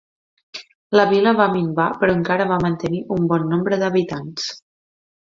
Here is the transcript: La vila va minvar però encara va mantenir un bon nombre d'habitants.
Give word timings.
La 0.99 1.03
vila 1.09 1.33
va 1.39 1.45
minvar 1.55 1.85
però 2.03 2.15
encara 2.19 2.47
va 2.51 2.57
mantenir 2.63 3.01
un 3.19 3.27
bon 3.33 3.45
nombre 3.53 3.79
d'habitants. 3.83 4.49